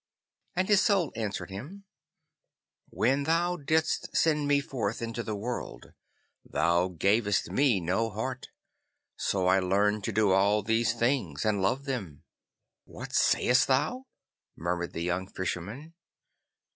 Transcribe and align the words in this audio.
And 0.55 0.67
his 0.67 0.81
Soul 0.81 1.11
answered 1.15 1.51
him, 1.51 1.83
'When 2.89 3.21
thou 3.25 3.55
didst 3.57 4.17
send 4.17 4.47
me 4.47 4.59
forth 4.59 4.99
into 4.99 5.21
the 5.21 5.35
world 5.35 5.93
thou 6.43 6.87
gavest 6.87 7.51
me 7.51 7.79
no 7.79 8.09
heart, 8.09 8.47
so 9.15 9.45
I 9.45 9.59
learned 9.59 10.03
to 10.05 10.11
do 10.11 10.31
all 10.31 10.63
these 10.63 10.93
things 10.93 11.45
and 11.45 11.61
love 11.61 11.85
them.' 11.85 12.23
'What 12.85 13.13
sayest 13.13 13.67
thou?' 13.67 14.07
murmured 14.57 14.93
the 14.93 15.03
young 15.03 15.27
Fisherman. 15.27 15.93